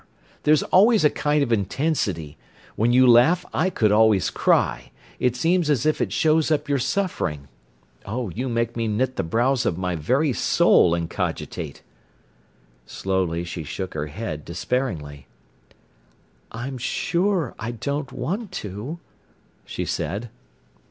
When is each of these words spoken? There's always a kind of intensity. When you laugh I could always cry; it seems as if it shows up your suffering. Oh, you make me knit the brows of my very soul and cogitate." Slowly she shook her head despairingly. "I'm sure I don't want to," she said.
There's 0.45 0.63
always 0.63 1.05
a 1.05 1.11
kind 1.11 1.43
of 1.43 1.53
intensity. 1.53 2.35
When 2.75 2.91
you 2.91 3.05
laugh 3.05 3.45
I 3.53 3.69
could 3.69 3.91
always 3.91 4.31
cry; 4.31 4.89
it 5.19 5.35
seems 5.35 5.69
as 5.69 5.85
if 5.85 6.01
it 6.01 6.11
shows 6.11 6.49
up 6.49 6.67
your 6.67 6.79
suffering. 6.79 7.49
Oh, 8.03 8.29
you 8.29 8.49
make 8.49 8.75
me 8.75 8.87
knit 8.87 9.15
the 9.15 9.21
brows 9.21 9.63
of 9.63 9.77
my 9.77 9.95
very 9.95 10.33
soul 10.33 10.95
and 10.95 11.07
cogitate." 11.07 11.83
Slowly 12.87 13.43
she 13.43 13.63
shook 13.63 13.93
her 13.93 14.07
head 14.07 14.43
despairingly. 14.43 15.27
"I'm 16.51 16.79
sure 16.79 17.53
I 17.59 17.69
don't 17.69 18.11
want 18.11 18.51
to," 18.53 18.97
she 19.65 19.85
said. 19.85 20.31